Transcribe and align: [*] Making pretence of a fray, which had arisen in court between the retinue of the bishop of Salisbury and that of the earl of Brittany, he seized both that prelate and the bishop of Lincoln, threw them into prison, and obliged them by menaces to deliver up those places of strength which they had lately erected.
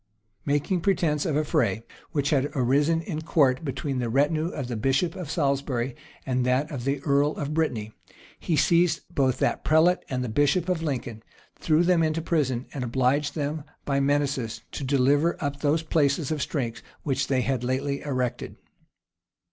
[*] 0.27 0.45
Making 0.47 0.81
pretence 0.81 1.27
of 1.27 1.35
a 1.35 1.43
fray, 1.45 1.83
which 2.11 2.31
had 2.31 2.49
arisen 2.55 3.01
in 3.03 3.21
court 3.21 3.63
between 3.63 3.99
the 3.99 4.09
retinue 4.09 4.47
of 4.47 4.67
the 4.67 4.75
bishop 4.75 5.13
of 5.15 5.29
Salisbury 5.29 5.95
and 6.25 6.43
that 6.43 6.71
of 6.71 6.85
the 6.85 7.01
earl 7.03 7.33
of 7.37 7.53
Brittany, 7.53 7.91
he 8.39 8.55
seized 8.55 9.01
both 9.13 9.37
that 9.37 9.63
prelate 9.63 9.99
and 10.09 10.23
the 10.23 10.27
bishop 10.27 10.69
of 10.69 10.81
Lincoln, 10.81 11.21
threw 11.59 11.83
them 11.83 12.01
into 12.01 12.19
prison, 12.23 12.65
and 12.73 12.83
obliged 12.83 13.35
them 13.35 13.63
by 13.85 13.99
menaces 13.99 14.63
to 14.71 14.83
deliver 14.83 15.37
up 15.39 15.59
those 15.59 15.83
places 15.83 16.31
of 16.31 16.41
strength 16.41 16.81
which 17.03 17.27
they 17.27 17.41
had 17.41 17.63
lately 17.63 18.01
erected. 18.01 18.55